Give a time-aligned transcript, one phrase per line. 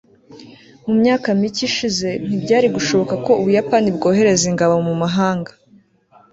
[0.85, 5.51] mu myaka mike ishize ntibyari gushoboka ko ubuyapani bwohereza ingabo mumahanga